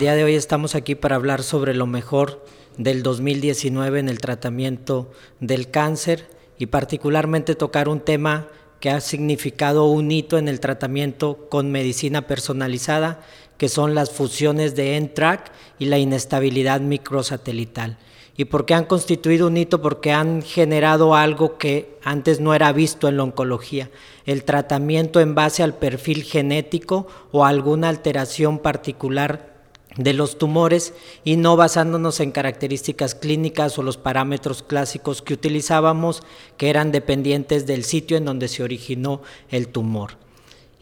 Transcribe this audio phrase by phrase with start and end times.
[0.00, 2.42] día de hoy estamos aquí para hablar sobre lo mejor
[2.78, 5.10] del 2019 en el tratamiento
[5.40, 6.26] del cáncer
[6.58, 8.48] y particularmente tocar un tema
[8.80, 13.20] que ha significado un hito en el tratamiento con medicina personalizada,
[13.58, 17.98] que son las fusiones de NTRAC y la inestabilidad microsatelital.
[18.38, 19.82] ¿Y por qué han constituido un hito?
[19.82, 23.90] Porque han generado algo que antes no era visto en la oncología,
[24.24, 29.49] el tratamiento en base al perfil genético o alguna alteración particular
[29.96, 30.94] de los tumores
[31.24, 36.22] y no basándonos en características clínicas o los parámetros clásicos que utilizábamos
[36.56, 40.12] que eran dependientes del sitio en donde se originó el tumor.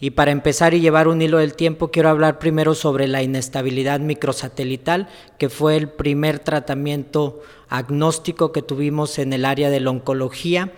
[0.00, 3.98] Y para empezar y llevar un hilo del tiempo, quiero hablar primero sobre la inestabilidad
[3.98, 10.72] microsatelital, que fue el primer tratamiento agnóstico que tuvimos en el área de la oncología.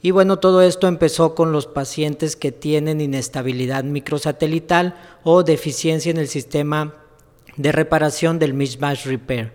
[0.00, 6.18] Y bueno, todo esto empezó con los pacientes que tienen inestabilidad microsatelital o deficiencia en
[6.18, 7.01] el sistema
[7.56, 9.52] de reparación del mismatch repair.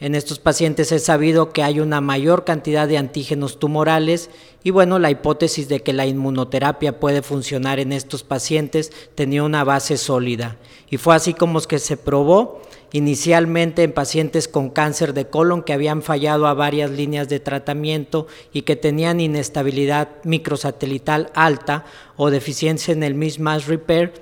[0.00, 4.28] En estos pacientes es sabido que hay una mayor cantidad de antígenos tumorales
[4.62, 9.62] y bueno, la hipótesis de que la inmunoterapia puede funcionar en estos pacientes tenía una
[9.62, 10.56] base sólida.
[10.90, 12.60] Y fue así como es que se probó
[12.92, 18.26] inicialmente en pacientes con cáncer de colon que habían fallado a varias líneas de tratamiento
[18.52, 21.84] y que tenían inestabilidad microsatelital alta
[22.16, 24.12] o deficiencia en el mismatch repair,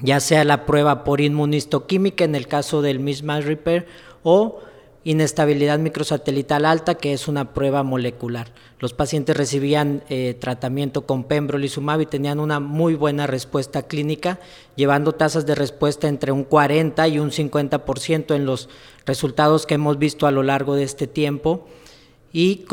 [0.00, 3.86] ya sea la prueba por inmunistoquímica en el caso del mismatch repair
[4.22, 4.60] o
[5.04, 8.52] inestabilidad microsatelital alta, que es una prueba molecular.
[8.78, 14.38] Los pacientes recibían eh, tratamiento con pembrolizumab y tenían una muy buena respuesta clínica,
[14.76, 18.68] llevando tasas de respuesta entre un 40 y un 50% en los
[19.06, 21.66] resultados que hemos visto a lo largo de este tiempo.
[22.32, 22.66] Y,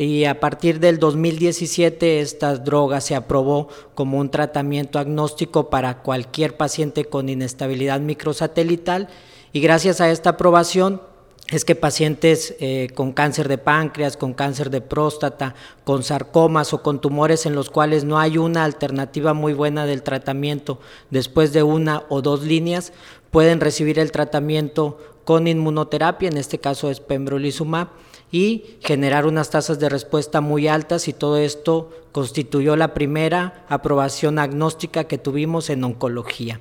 [0.00, 6.56] y a partir del 2017 esta droga se aprobó como un tratamiento agnóstico para cualquier
[6.56, 9.08] paciente con inestabilidad microsatelital.
[9.52, 11.02] Y gracias a esta aprobación
[11.48, 15.54] es que pacientes eh, con cáncer de páncreas, con cáncer de próstata,
[15.84, 20.02] con sarcomas o con tumores en los cuales no hay una alternativa muy buena del
[20.02, 20.80] tratamiento
[21.10, 22.94] después de una o dos líneas,
[23.30, 24.96] pueden recibir el tratamiento
[25.30, 27.86] con inmunoterapia, en este caso es pembrolizumab,
[28.32, 34.40] y generar unas tasas de respuesta muy altas y todo esto constituyó la primera aprobación
[34.40, 36.60] agnóstica que tuvimos en oncología,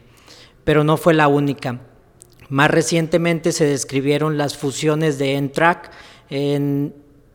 [0.66, 1.82] pero no fue la única.
[2.50, 5.90] Más recientemente se describieron las fusiones de NTRAC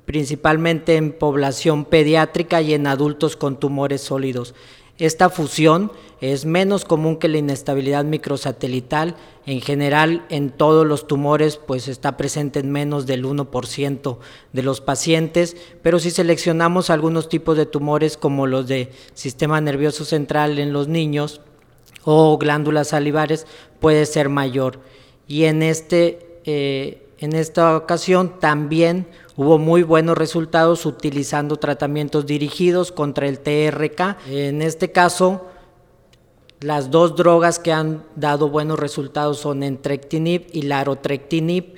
[0.05, 4.55] principalmente en población pediátrica y en adultos con tumores sólidos.
[4.99, 5.91] Esta fusión
[6.21, 9.16] es menos común que la inestabilidad microsatelital.
[9.44, 14.19] En general, en todos los tumores, pues está presente en menos del 1%
[14.53, 20.05] de los pacientes, pero si seleccionamos algunos tipos de tumores como los de sistema nervioso
[20.05, 21.41] central en los niños
[22.05, 23.47] o glándulas salivares,
[23.81, 24.78] puede ser mayor
[25.26, 29.06] y en, este, eh, en esta ocasión también
[29.37, 34.17] hubo muy buenos resultados utilizando tratamientos dirigidos contra el TRK.
[34.28, 35.47] En este caso,
[36.61, 41.75] las dos drogas que han dado buenos resultados son entrectinib y larotrectinib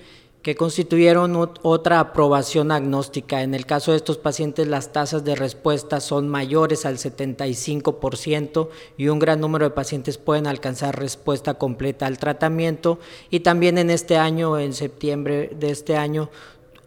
[0.47, 3.43] que constituyeron otra aprobación agnóstica.
[3.43, 9.09] En el caso de estos pacientes las tasas de respuesta son mayores al 75% y
[9.09, 14.19] un gran número de pacientes pueden alcanzar respuesta completa al tratamiento y también en este
[14.19, 16.31] año, en septiembre de este año,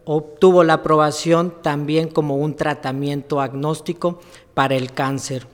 [0.04, 4.20] obtuvo la aprobación también como un tratamiento agnóstico
[4.54, 5.46] para el cáncer.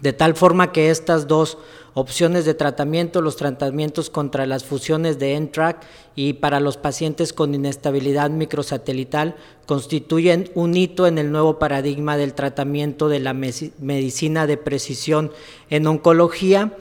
[0.00, 1.58] De tal forma que estas dos
[1.94, 5.82] opciones de tratamiento, los tratamientos contra las fusiones de NTRAC
[6.14, 9.34] y para los pacientes con inestabilidad microsatelital,
[9.66, 15.32] constituyen un hito en el nuevo paradigma del tratamiento de la medicina de precisión
[15.70, 16.76] en oncología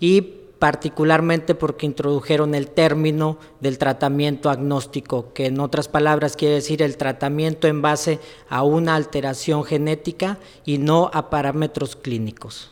[0.00, 6.82] y particularmente porque introdujeron el término del tratamiento agnóstico, que en otras palabras quiere decir
[6.82, 12.70] el tratamiento en base a una alteración genética y no a parámetros clínicos.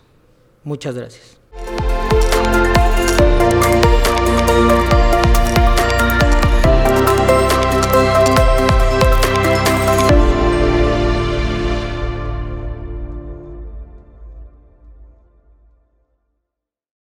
[0.62, 1.36] Muchas gracias.